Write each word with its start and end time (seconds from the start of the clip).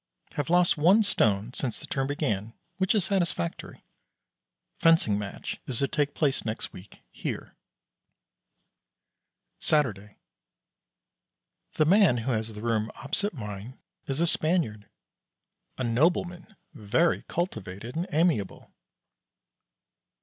Have 0.31 0.49
lost 0.49 0.77
one 0.79 1.03
stone 1.03 1.53
since 1.53 1.79
the 1.79 1.85
term 1.85 2.07
began, 2.07 2.55
which 2.77 2.95
is 2.95 3.05
satisfactory. 3.05 3.83
Fencing 4.79 5.15
match 5.19 5.61
is 5.67 5.77
to 5.77 5.87
take 5.87 6.15
place 6.15 6.43
next 6.43 6.73
week, 6.73 7.03
here. 7.11 7.55
Saturday. 9.59 10.17
The 11.73 11.85
man 11.85 12.17
who 12.17 12.31
has 12.31 12.51
the 12.55 12.63
rooms 12.63 12.89
opposite 12.95 13.35
mine 13.35 13.77
is 14.07 14.19
a 14.19 14.25
Spaniard. 14.25 14.89
A 15.77 15.83
nobleman 15.83 16.55
very 16.73 17.21
cultivated 17.27 17.95
and 17.95 18.07
amiable. 18.11 18.73